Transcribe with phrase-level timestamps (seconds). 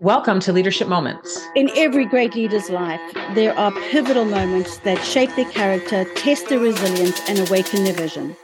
[0.00, 1.44] Welcome to Leadership Moments.
[1.56, 3.00] In every great leader's life,
[3.34, 8.36] there are pivotal moments that shape their character, test their resilience, and awaken their vision.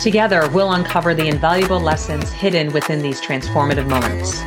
[0.00, 4.42] Together, we'll uncover the invaluable lessons hidden within these transformative moments.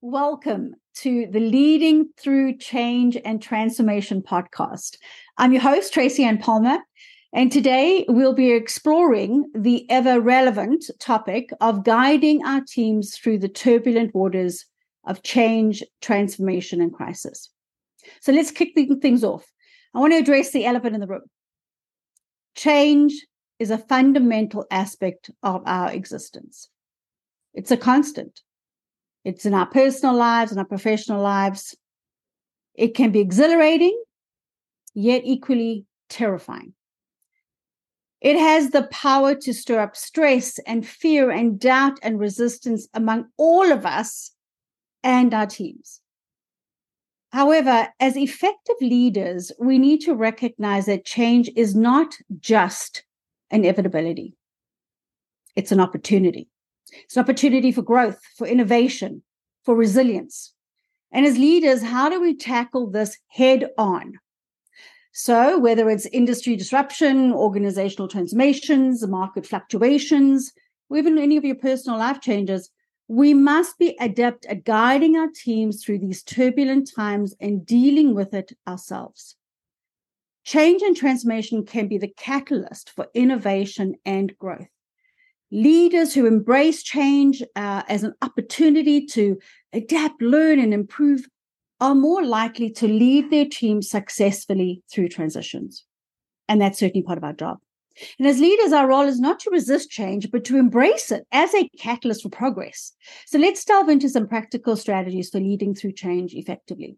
[0.00, 4.98] Welcome to the Leading Through Change and Transformation podcast.
[5.38, 6.78] I'm your host, Tracy Ann Palmer,
[7.32, 13.48] and today we'll be exploring the ever relevant topic of guiding our teams through the
[13.48, 14.66] turbulent waters
[15.04, 17.48] of change, transformation, and crisis.
[18.20, 19.44] So let's kick things off.
[19.94, 21.22] I want to address the elephant in the room.
[22.54, 23.14] Change
[23.58, 26.68] is a fundamental aspect of our existence.
[27.54, 28.42] It's a constant.
[29.24, 31.76] It's in our personal lives and our professional lives.
[32.74, 34.02] It can be exhilarating,
[34.94, 36.74] yet equally terrifying.
[38.20, 43.26] It has the power to stir up stress and fear and doubt and resistance among
[43.36, 44.30] all of us
[45.02, 46.00] and our teams.
[47.32, 53.04] However, as effective leaders, we need to recognize that change is not just
[53.50, 54.34] inevitability,
[55.56, 56.48] it's an opportunity.
[57.04, 59.22] It's an opportunity for growth, for innovation,
[59.64, 60.54] for resilience.
[61.10, 64.18] And as leaders, how do we tackle this head on?
[65.12, 70.52] So, whether it's industry disruption, organizational transformations, market fluctuations,
[70.88, 72.70] or even any of your personal life changes,
[73.08, 78.32] we must be adept at guiding our teams through these turbulent times and dealing with
[78.32, 79.36] it ourselves.
[80.44, 84.68] Change and transformation can be the catalyst for innovation and growth.
[85.52, 89.38] Leaders who embrace change uh, as an opportunity to
[89.72, 91.26] adapt, learn, and improve
[91.78, 95.84] are more likely to lead their team successfully through transitions.
[96.48, 97.58] And that's certainly part of our job.
[98.18, 101.54] And as leaders, our role is not to resist change, but to embrace it as
[101.54, 102.92] a catalyst for progress.
[103.26, 106.96] So let's delve into some practical strategies for leading through change effectively.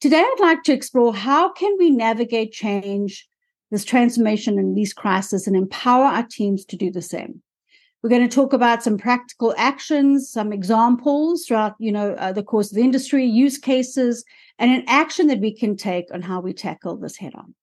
[0.00, 3.27] Today, I'd like to explore how can we navigate change,
[3.70, 7.42] this transformation and these crises, and empower our teams to do the same.
[8.02, 12.44] We're going to talk about some practical actions, some examples throughout, you know, uh, the
[12.44, 14.24] course of the industry, use cases,
[14.58, 17.54] and an action that we can take on how we tackle this head on.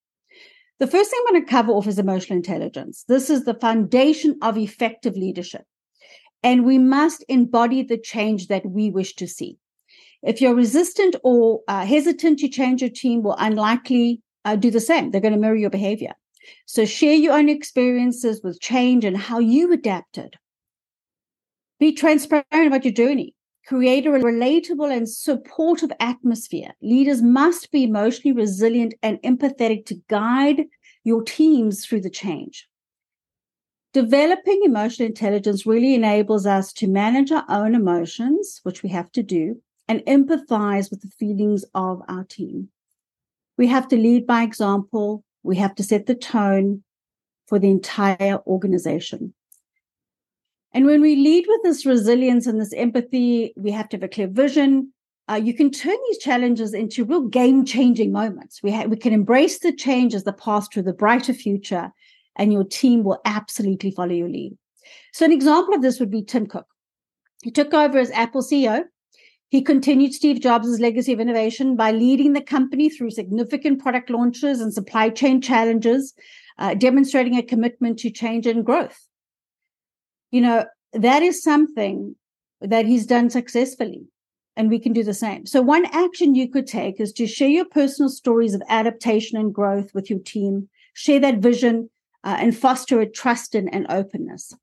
[0.79, 3.05] The first thing I'm going to cover off is emotional intelligence.
[3.07, 5.63] This is the foundation of effective leadership.
[6.43, 9.57] And we must embody the change that we wish to see.
[10.21, 14.79] If you're resistant or uh, hesitant to change your team, will unlikely uh, do the
[14.79, 15.11] same.
[15.11, 16.13] They're going to mirror your behavior.
[16.65, 20.35] So share your own experiences with change and how you adapted.
[21.79, 23.35] Be transparent about your journey.
[23.67, 26.71] Create a relatable and supportive atmosphere.
[26.83, 30.65] Leaders must be emotionally resilient and empathetic to guide
[31.03, 32.69] your teams through the change.
[33.93, 39.23] Developing emotional intelligence really enables us to manage our own emotions, which we have to
[39.23, 42.69] do, and empathize with the feelings of our team.
[43.57, 46.83] We have to lead by example, we have to set the tone
[47.47, 49.33] for the entire organization.
[50.73, 54.09] And when we lead with this resilience and this empathy, we have to have a
[54.09, 54.91] clear vision.
[55.29, 58.61] Uh, you can turn these challenges into real game changing moments.
[58.61, 61.91] We, ha- we can embrace the change as the path to the brighter future,
[62.35, 64.57] and your team will absolutely follow your lead.
[65.13, 66.67] So, an example of this would be Tim Cook.
[67.41, 68.83] He took over as Apple CEO
[69.55, 74.59] he continued Steve Jobs' legacy of innovation by leading the company through significant product launches
[74.59, 76.13] and supply chain challenges,
[76.59, 79.07] uh, demonstrating a commitment to change and growth.
[80.29, 82.17] You know, that is something
[82.59, 84.07] that he's done successfully,
[84.57, 85.45] and we can do the same.
[85.45, 89.53] So, one action you could take is to share your personal stories of adaptation and
[89.53, 91.89] growth with your team, share that vision,
[92.25, 94.53] uh, and foster a trust and, and openness.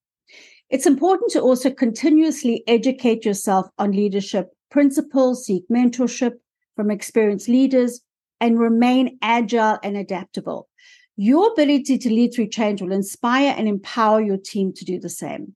[0.69, 6.33] It's important to also continuously educate yourself on leadership principles, seek mentorship
[6.75, 8.01] from experienced leaders,
[8.41, 10.69] and remain agile and adaptable.
[11.17, 15.11] Your ability to lead through change will inspire and empower your team to do the
[15.11, 15.55] same.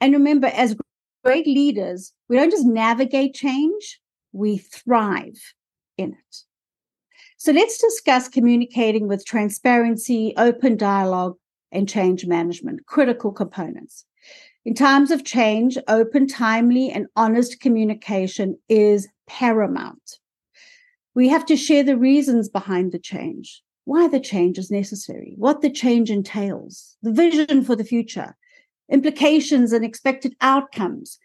[0.00, 0.76] And remember, as
[1.22, 4.00] great leaders, we don't just navigate change,
[4.32, 5.54] we thrive
[5.96, 6.36] in it.
[7.36, 11.36] So let's discuss communicating with transparency, open dialogue,
[11.70, 14.06] and change management, critical components.
[14.64, 20.18] In times of change, open, timely, and honest communication is paramount.
[21.14, 25.60] We have to share the reasons behind the change, why the change is necessary, what
[25.60, 28.36] the change entails, the vision for the future,
[28.90, 31.18] implications and expected outcomes,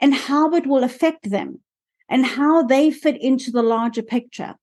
[0.00, 1.60] and how it will affect them,
[2.08, 4.54] and how they fit into the larger picture.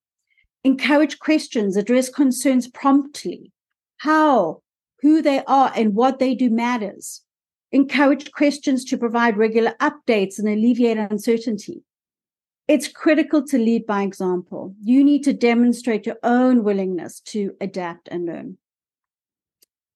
[0.64, 3.52] encourage questions, address concerns promptly.
[3.98, 4.62] How,
[5.00, 7.22] who they are, and what they do matters.
[7.72, 11.82] Encourage questions to provide regular updates and alleviate uncertainty.
[12.68, 14.74] It's critical to lead by example.
[14.82, 18.58] You need to demonstrate your own willingness to adapt and learn.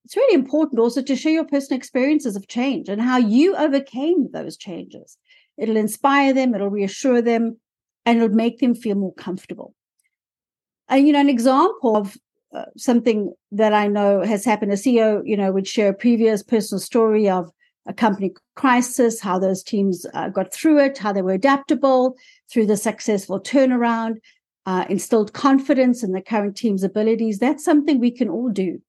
[0.05, 4.31] It's really important also to share your personal experiences of change and how you overcame
[4.31, 5.17] those changes.
[5.57, 7.57] It'll inspire them, it'll reassure them,
[8.05, 9.73] and it'll make them feel more comfortable.
[10.89, 12.17] And, you know, an example of
[12.53, 16.43] uh, something that I know has happened, a CEO, you know, would share a previous
[16.43, 17.51] personal story of
[17.87, 22.15] a company crisis, how those teams uh, got through it, how they were adaptable
[22.51, 24.17] through the successful turnaround,
[24.65, 27.39] uh, instilled confidence in the current team's abilities.
[27.39, 28.81] That's something we can all do.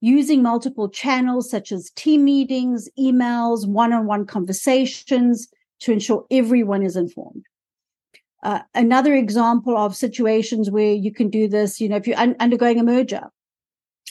[0.00, 5.48] Using multiple channels such as team meetings, emails, one on one conversations
[5.80, 7.44] to ensure everyone is informed.
[8.42, 12.36] Uh, another example of situations where you can do this, you know, if you're un-
[12.40, 13.30] undergoing a merger,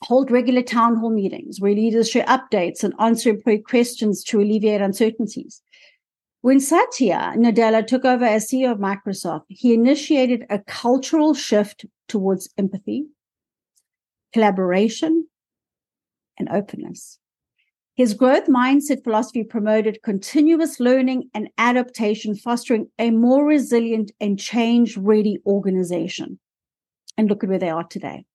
[0.03, 4.81] hold regular town hall meetings where leaders share updates and answer employee questions to alleviate
[4.81, 5.61] uncertainties.
[6.41, 12.49] When Satya Nadella took over as CEO of Microsoft, he initiated a cultural shift towards
[12.57, 13.05] empathy,
[14.33, 15.27] collaboration,
[16.37, 17.19] and openness.
[17.95, 24.97] His growth mindset philosophy promoted continuous learning and adaptation, fostering a more resilient and change
[24.97, 26.39] ready organization.
[27.17, 28.25] And look at where they are today.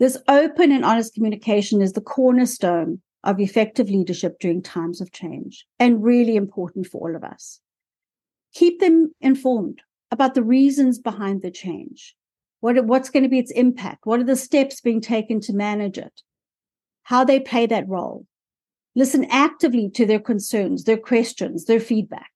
[0.00, 5.66] This open and honest communication is the cornerstone of effective leadership during times of change
[5.78, 7.60] and really important for all of us.
[8.54, 12.14] Keep them informed about the reasons behind the change.
[12.60, 14.04] What, what's going to be its impact?
[14.04, 16.22] What are the steps being taken to manage it?
[17.04, 18.26] How they play that role.
[18.96, 22.30] Listen actively to their concerns, their questions, their feedback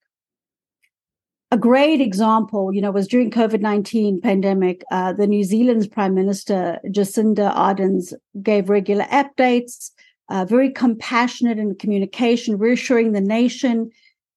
[1.50, 6.78] a great example, you know, was during COVID-19 pandemic, uh, the New Zealand's Prime Minister,
[6.86, 8.02] Jacinda Ardern,
[8.42, 9.90] gave regular updates,
[10.28, 13.90] uh, very compassionate in communication, reassuring the nation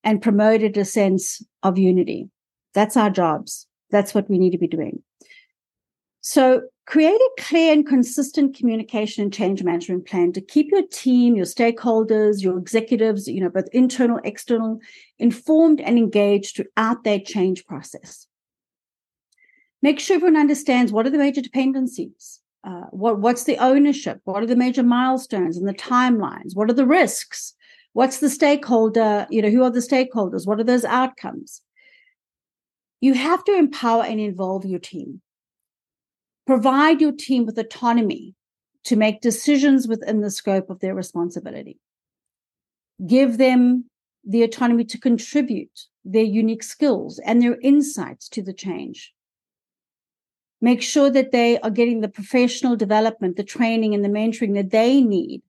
[0.04, 2.30] and promoted a sense of unity.
[2.74, 3.68] That's our jobs.
[3.90, 5.04] That's what we need to be doing.
[6.22, 11.36] So create a clear and consistent communication and change management plan to keep your team,
[11.36, 14.80] your stakeholders, your executives, you know, both internal, external,
[15.18, 18.28] informed and engaged throughout their change process.
[19.82, 24.44] Make sure everyone understands what are the major dependencies, uh, what, what's the ownership, what
[24.44, 27.56] are the major milestones and the timelines, what are the risks,
[27.94, 31.64] what's the stakeholder, you know, who are the stakeholders, what are those outcomes.
[33.00, 35.24] You have to empower and involve your team
[36.52, 38.36] Provide your team with autonomy
[38.84, 41.80] to make decisions within the scope of their responsibility.
[43.08, 43.86] Give them
[44.28, 49.14] the autonomy to contribute their unique skills and their insights to the change.
[50.60, 54.72] Make sure that they are getting the professional development, the training, and the mentoring that
[54.72, 55.44] they need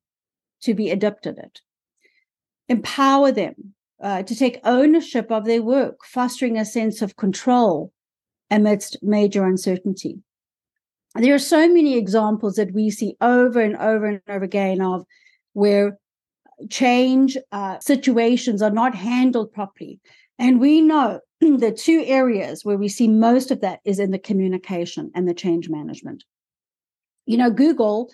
[0.60, 1.62] to be adept at it.
[2.68, 7.92] Empower them uh, to take ownership of their work, fostering a sense of control
[8.52, 10.22] amidst major uncertainty
[11.14, 15.04] there are so many examples that we see over and over and over again of
[15.52, 15.98] where
[16.70, 20.00] change uh, situations are not handled properly.
[20.38, 24.18] And we know the two areas where we see most of that is in the
[24.18, 26.24] communication and the change management.
[27.26, 28.10] You know, Google,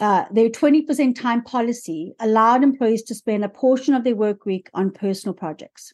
[0.00, 4.70] uh, their 20% time policy allowed employees to spend a portion of their work week
[4.74, 5.92] on personal projects.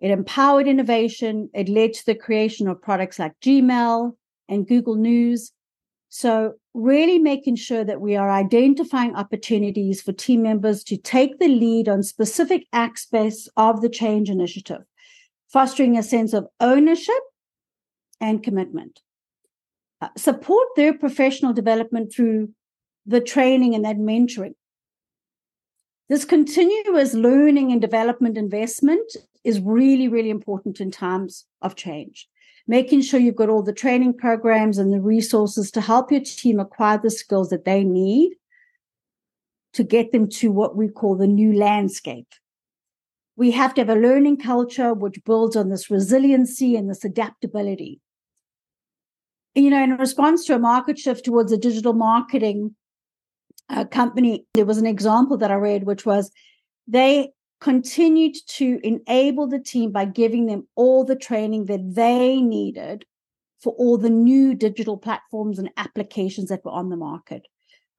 [0.00, 1.48] It empowered innovation.
[1.54, 4.14] It led to the creation of products like Gmail,
[4.48, 5.52] and Google News.
[6.08, 11.48] So, really making sure that we are identifying opportunities for team members to take the
[11.48, 14.82] lead on specific aspects of the change initiative,
[15.48, 17.22] fostering a sense of ownership
[18.20, 19.00] and commitment.
[20.00, 22.50] Uh, support their professional development through
[23.06, 24.54] the training and that mentoring.
[26.08, 32.28] This continuous learning and development investment is really, really important in times of change
[32.66, 36.58] making sure you've got all the training programs and the resources to help your team
[36.58, 38.32] acquire the skills that they need
[39.74, 42.28] to get them to what we call the new landscape.
[43.36, 48.00] We have to have a learning culture which builds on this resiliency and this adaptability.
[49.56, 52.76] You know, in response to a market shift towards a digital marketing
[53.68, 56.30] uh, company, there was an example that I read, which was
[56.86, 57.30] they
[57.64, 63.06] continued to enable the team by giving them all the training that they needed
[63.58, 67.46] for all the new digital platforms and applications that were on the market.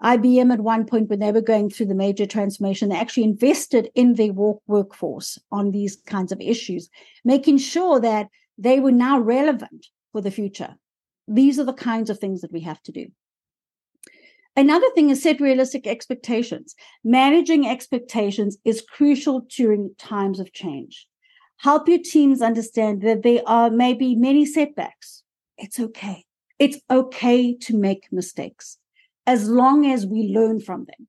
[0.04, 3.90] IBM at one point, when they were going through the major transformation, they actually invested
[3.96, 6.88] in their work workforce on these kinds of issues,
[7.24, 8.28] making sure that
[8.60, 10.76] they were now relevant for the future.
[11.28, 13.08] These are the kinds of things that we have to do.
[14.56, 16.76] Another thing is set realistic expectations.
[17.04, 21.08] Managing expectations is crucial during times of change.
[21.58, 25.24] Help your teams understand that there are maybe many setbacks.
[25.58, 26.26] It's okay.
[26.58, 28.78] It's okay to make mistakes
[29.28, 31.08] as long as we learn from them.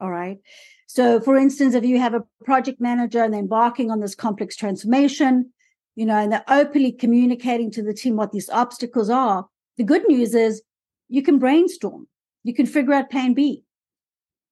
[0.00, 0.38] All right.
[0.86, 4.56] So, for instance, if you have a project manager and they're embarking on this complex
[4.56, 5.52] transformation,
[5.96, 10.06] you know, and they're openly communicating to the team what these obstacles are, the good
[10.08, 10.62] news is
[11.08, 12.06] you can brainstorm,
[12.44, 13.64] you can figure out plan B.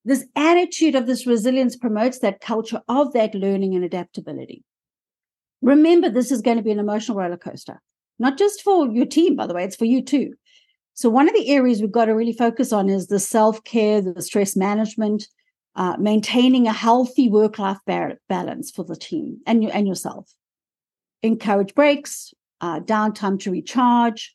[0.05, 4.65] This attitude of this resilience promotes that culture of that learning and adaptability.
[5.61, 7.81] Remember, this is going to be an emotional roller coaster,
[8.19, 10.33] not just for your team, by the way, it's for you too.
[10.95, 14.01] So, one of the areas we've got to really focus on is the self care,
[14.01, 15.29] the stress management,
[15.77, 20.31] uh, maintaining a healthy work life balance for the team and, you, and yourself.
[21.23, 24.35] Encourage breaks, uh, downtime to recharge.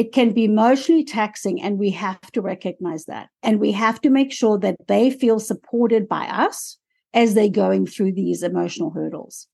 [0.00, 3.28] It can be emotionally taxing, and we have to recognize that.
[3.42, 6.78] And we have to make sure that they feel supported by us
[7.12, 9.46] as they're going through these emotional hurdles.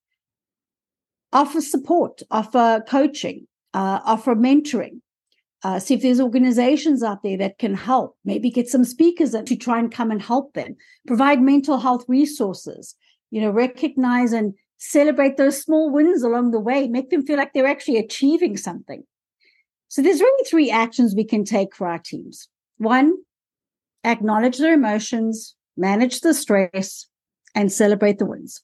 [1.33, 5.01] Offer support, offer coaching, uh, offer mentoring
[5.67, 8.17] uh, see if there's organizations out there that can help.
[8.25, 10.77] Maybe get some speakers to try and come and help them.
[11.09, 12.95] Provide mental health resources.
[13.33, 16.87] You know, recognize and celebrate those small wins along the way.
[16.87, 19.03] Make them feel like they're actually achieving something.
[19.89, 22.49] So there's really three actions we can take for our teams.
[22.79, 23.17] One,
[24.05, 27.07] acknowledge their emotions, manage the stress,
[27.55, 28.63] and celebrate the wins.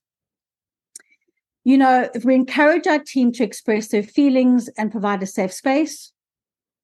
[1.65, 5.53] You know, if we encourage our team to express their feelings and provide a safe
[5.53, 6.13] space,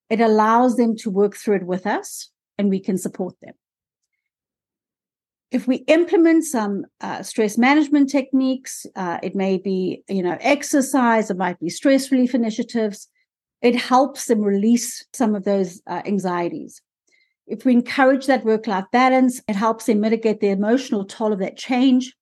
[0.08, 3.54] it allows them to work through it with us and we can support them.
[5.50, 11.30] If we implement some uh, stress management techniques, uh, it may be, you know, exercise,
[11.30, 13.08] it might be stress relief initiatives.
[13.60, 16.80] It helps them release some of those uh, anxieties.
[17.46, 21.38] If we encourage that work life balance, it helps them mitigate the emotional toll of
[21.40, 22.14] that change.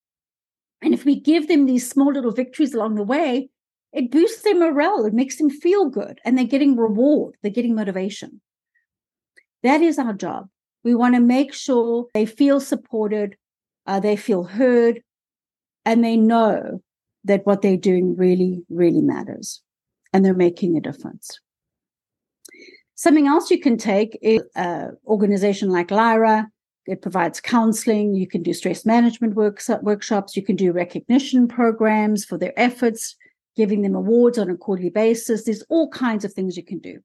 [0.81, 3.51] And if we give them these small little victories along the way,
[3.93, 7.75] it boosts their morale, it makes them feel good, and they're getting reward, they're getting
[7.75, 8.41] motivation.
[9.63, 10.49] That is our job.
[10.85, 13.37] We want to make sure they feel supported,
[13.87, 15.03] uh, they feel heard,
[15.85, 16.83] and they know
[17.25, 19.63] that what they're doing really, really matters
[20.17, 21.39] and they're making a difference.
[22.95, 26.49] Something else you can take is an organization like Lyra.
[26.87, 28.15] It provides counseling.
[28.15, 30.35] You can do stress management works, workshops.
[30.35, 33.15] You can do recognition programs for their efforts
[33.57, 35.45] giving them awards on a quarterly basis.
[35.45, 37.01] There's all kinds of things you can do.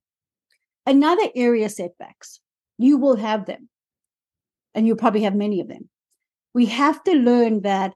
[0.85, 2.39] Another area setbacks.
[2.77, 3.67] You will have them,
[4.73, 5.89] and you'll probably have many of them.
[6.53, 7.93] We have to learn that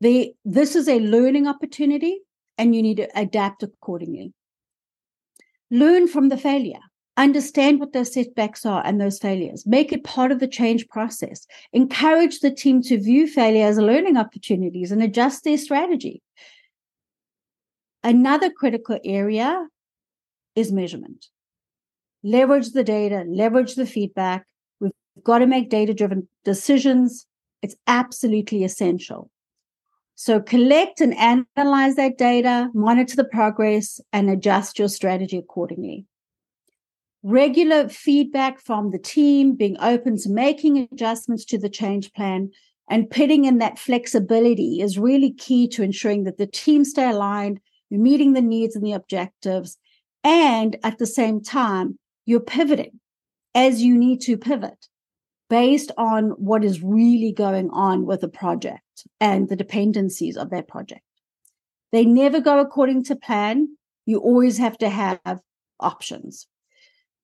[0.00, 2.20] they, this is a learning opportunity
[2.58, 4.32] and you need to adapt accordingly.
[5.74, 6.78] Learn from the failure.
[7.16, 9.66] Understand what those setbacks are and those failures.
[9.66, 11.48] Make it part of the change process.
[11.72, 16.22] Encourage the team to view failure as learning opportunities and adjust their strategy.
[18.04, 19.66] Another critical area
[20.54, 21.26] is measurement.
[22.22, 24.46] Leverage the data, leverage the feedback.
[24.78, 24.92] We've
[25.24, 27.26] got to make data driven decisions.
[27.62, 29.28] It's absolutely essential.
[30.16, 36.06] So collect and analyze that data, monitor the progress, and adjust your strategy accordingly.
[37.22, 42.50] Regular feedback from the team, being open to making adjustments to the change plan,
[42.88, 47.60] and putting in that flexibility is really key to ensuring that the team stay aligned
[47.90, 49.78] you're meeting the needs and the objectives.
[50.24, 52.98] And at the same time, you're pivoting
[53.54, 54.88] as you need to pivot
[55.54, 60.66] based on what is really going on with the project and the dependencies of that
[60.66, 61.04] project.
[61.92, 63.68] They never go according to plan.
[64.04, 65.20] You always have to have
[65.78, 66.48] options.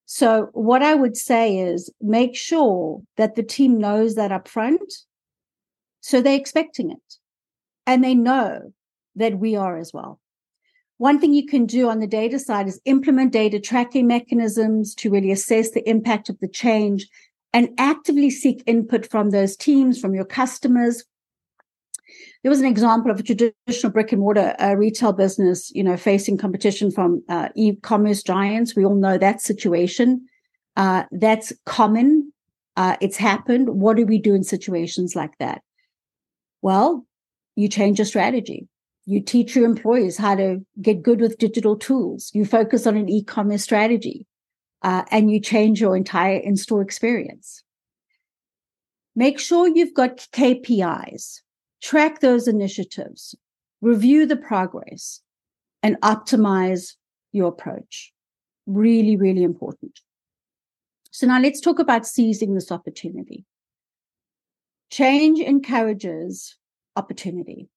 [0.06, 4.94] So, what I would say is make sure that the team knows that up front.
[6.00, 7.16] So they're expecting it
[7.84, 8.72] and they know
[9.16, 10.20] that we are as well.
[10.98, 15.10] One thing you can do on the data side is implement data tracking mechanisms to
[15.10, 17.08] really assess the impact of the change
[17.52, 21.04] and actively seek input from those teams, from your customers.
[22.42, 25.96] There was an example of a traditional brick and mortar uh, retail business, you know,
[25.96, 28.74] facing competition from uh, e-commerce giants.
[28.74, 30.26] We all know that situation.
[30.76, 32.32] Uh, that's common.
[32.76, 33.68] Uh, it's happened.
[33.68, 35.62] What do we do in situations like that?
[36.62, 37.06] Well,
[37.56, 38.68] you change your strategy.
[39.06, 42.30] You teach your employees how to get good with digital tools.
[42.32, 44.26] You focus on an e-commerce strategy
[44.82, 47.62] uh, and you change your entire in-store experience.
[49.14, 51.40] Make sure you've got KPIs,
[51.82, 53.34] track those initiatives,
[53.80, 55.20] review the progress
[55.82, 56.94] and optimize
[57.32, 58.12] your approach.
[58.66, 60.00] Really, really important.
[61.10, 63.44] So now let's talk about seizing this opportunity.
[64.90, 66.56] Change encourages
[66.96, 67.68] opportunity.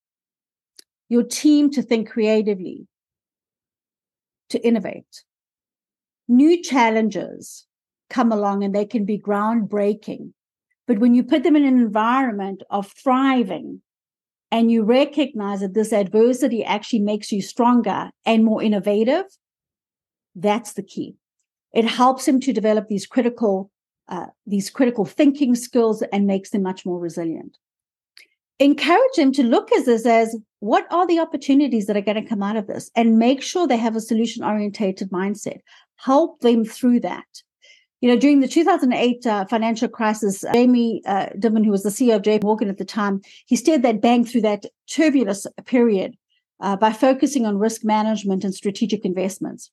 [1.10, 2.88] Your team to think creatively,
[4.50, 5.24] to innovate.
[6.28, 7.66] New challenges
[8.10, 10.32] come along and they can be groundbreaking.
[10.88, 13.82] But when you put them in an environment of thriving
[14.52, 19.26] and you recognize that this adversity actually makes you stronger and more innovative,
[20.36, 21.16] that's the key.
[21.74, 23.72] It helps them to develop these critical,
[24.08, 27.58] uh, these critical thinking skills and makes them much more resilient.
[28.60, 32.30] Encourage them to look at this as what are the opportunities that are going to
[32.30, 35.60] come out of this and make sure they have a solution orientated mindset.
[35.98, 37.26] Help them through that.
[38.02, 42.18] You know, during the 2008 uh, financial crisis, Jamie uh, Dimon, who was the CEO
[42.18, 46.18] of JP Morgan at the time, he steered that bank through that turbulent period
[46.60, 49.72] uh, by focusing on risk management and strategic investments.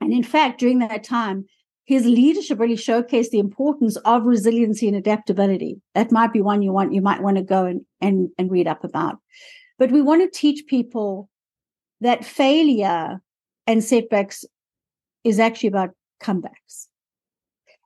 [0.00, 1.46] And in fact, during that time,
[1.84, 5.80] his leadership really showcased the importance of resiliency and adaptability.
[5.94, 8.66] That might be one you want, you might want to go and, and, and read
[8.66, 9.18] up about.
[9.78, 11.30] But we want to teach people
[12.00, 13.20] that failure
[13.68, 14.44] and setbacks
[15.26, 15.90] is actually about
[16.22, 16.86] comebacks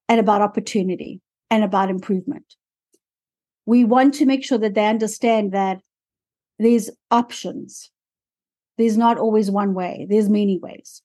[0.08, 1.20] and about opportunity
[1.50, 2.44] and about improvement.
[3.64, 5.80] We want to make sure that they understand that
[6.58, 7.90] there's options.
[8.76, 11.02] There's not always one way, there's many ways.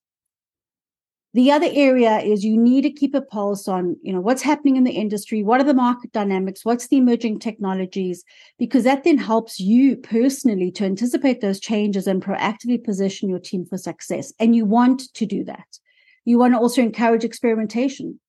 [1.33, 4.77] The other area is you need to keep a pulse on, you know, what's happening
[4.77, 8.23] in the industry, what are the market dynamics, what's the emerging technologies,
[8.57, 13.65] because that then helps you personally to anticipate those changes and proactively position your team
[13.65, 14.31] for success.
[14.39, 15.77] And you want to do that.
[16.25, 18.19] You want to also encourage experimentation.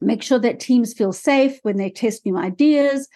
[0.00, 3.08] Make sure that teams feel safe when they test new ideas,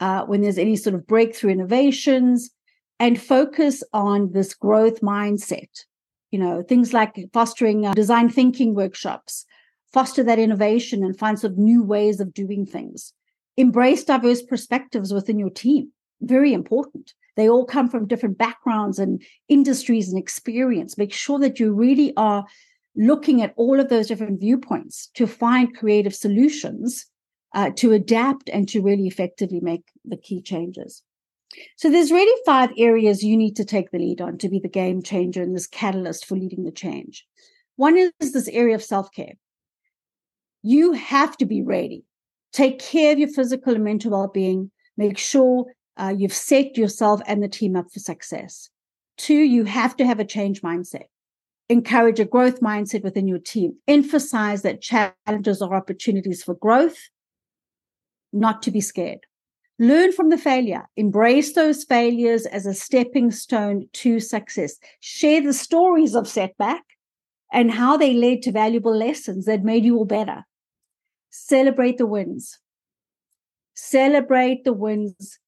[0.00, 2.50] uh, when there's any sort of breakthrough innovations,
[2.98, 5.84] and focus on this growth mindset.
[6.30, 9.44] You know things like fostering uh, design thinking workshops.
[9.92, 13.14] Foster that innovation and find sort of new ways of doing things.
[13.56, 15.90] Embrace diverse perspectives within your team.
[16.20, 17.14] Very important.
[17.36, 20.98] They all come from different backgrounds and industries and experience.
[20.98, 22.44] Make sure that you really are
[22.96, 27.06] looking at all of those different viewpoints to find creative solutions
[27.54, 31.02] uh, to adapt and to really effectively make the key changes
[31.76, 34.68] so there's really five areas you need to take the lead on to be the
[34.68, 37.26] game changer and this catalyst for leading the change.
[37.76, 39.34] One is this area of self-care.
[40.62, 42.04] You have to be ready.
[42.52, 44.70] Take care of your physical and mental well-being.
[44.96, 48.70] Make sure uh, you've set yourself and the team up for success.
[49.16, 51.04] Two, you have to have a change mindset.
[51.68, 53.76] Encourage a growth mindset within your team.
[53.88, 57.10] Emphasize that challenges are opportunities for growth,
[58.32, 59.20] not to be scared.
[59.78, 60.88] Learn from the failure.
[60.96, 64.76] Embrace those failures as a stepping stone to success.
[65.00, 66.82] Share the stories of setback
[67.52, 70.44] and how they led to valuable lessons that made you all better.
[71.30, 72.58] Celebrate the wins.
[73.74, 75.38] Celebrate the wins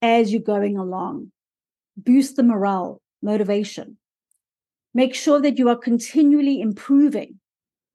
[0.00, 1.32] as you're going along.
[1.96, 3.96] Boost the morale, motivation.
[4.94, 7.38] Make sure that you are continually improving.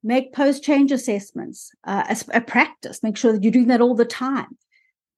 [0.02, 3.02] Make post change assessments uh, a, a practice.
[3.02, 4.56] Make sure that you're doing that all the time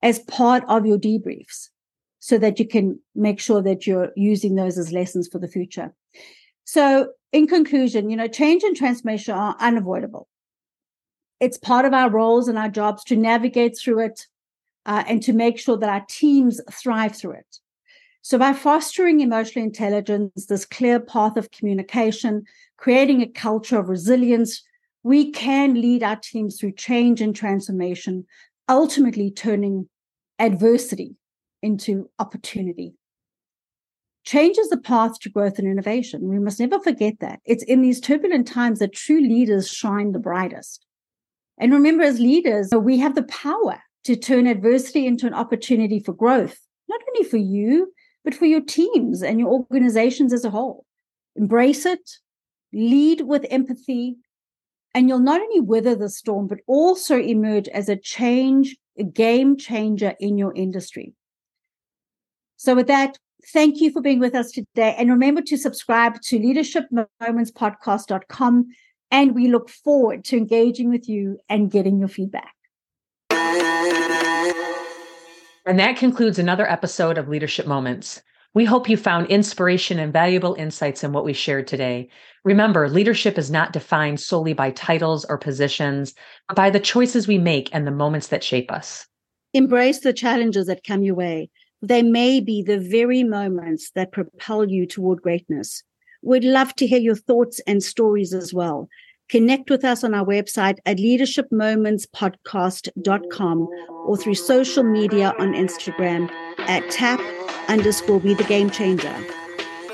[0.02, 1.68] as part of your debriefs
[2.18, 5.94] so that you can make sure that you're using those as lessons for the future.
[6.64, 10.28] So, in conclusion, you know, change and transformation are unavoidable.
[11.40, 14.26] It's part of our roles and our jobs to navigate through it
[14.84, 17.56] uh, and to make sure that our teams thrive through it.
[18.22, 22.44] So, by fostering emotional intelligence, this clear path of communication,
[22.76, 24.62] creating a culture of resilience,
[25.02, 28.26] we can lead our teams through change and transformation
[28.68, 29.88] ultimately turning
[30.38, 31.16] adversity
[31.62, 32.94] into opportunity.
[34.24, 36.28] Change is the path to growth and innovation.
[36.28, 37.40] We must never forget that.
[37.44, 40.86] It's in these turbulent times that true leaders shine the brightest.
[41.58, 46.12] And remember, as leaders, we have the power to turn adversity into an opportunity for
[46.12, 47.92] growth, not only for you,
[48.24, 50.84] but for your teams and your organizations as a whole.
[51.36, 52.18] Embrace it,
[52.72, 54.16] lead with empathy,
[54.94, 59.56] and you'll not only weather the storm, but also emerge as a change, a game
[59.56, 61.14] changer in your industry.
[62.56, 63.16] So, with that,
[63.52, 64.96] thank you for being with us today.
[64.98, 68.66] And remember to subscribe to leadershipmomentspodcast.com.
[69.12, 72.54] And we look forward to engaging with you and getting your feedback.
[75.70, 78.20] And that concludes another episode of Leadership Moments.
[78.54, 82.08] We hope you found inspiration and valuable insights in what we shared today.
[82.42, 86.12] Remember, leadership is not defined solely by titles or positions,
[86.48, 89.06] but by the choices we make and the moments that shape us.
[89.54, 91.48] Embrace the challenges that come your way.
[91.82, 95.84] They may be the very moments that propel you toward greatness.
[96.20, 98.88] We'd love to hear your thoughts and stories as well.
[99.30, 103.68] Connect with us on our website at leadershipmomentspodcast.com
[104.04, 107.20] or through social media on Instagram at tap
[107.68, 109.14] underscore be the game changer.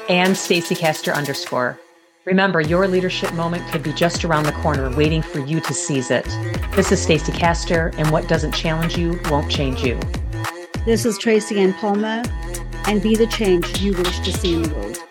[0.08, 1.78] And Stacey Caster underscore.
[2.24, 6.10] Remember, your leadership moment could be just around the corner, waiting for you to seize
[6.10, 6.24] it.
[6.74, 10.00] This is Stacey Caster, and what doesn't challenge you won't change you.
[10.86, 12.22] This is Tracy Ann Palmer,
[12.86, 15.05] and be the change you wish to see in the world.